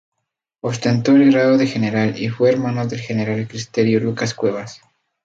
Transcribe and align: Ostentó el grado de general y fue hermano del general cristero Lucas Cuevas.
Ostentó 0.61 1.11
el 1.15 1.31
grado 1.31 1.59
de 1.59 1.67
general 1.67 2.19
y 2.19 2.29
fue 2.29 2.49
hermano 2.49 2.87
del 2.87 2.99
general 3.01 3.47
cristero 3.47 3.99
Lucas 4.03 4.33
Cuevas. 4.33 4.81